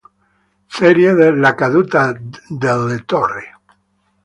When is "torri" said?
3.05-3.47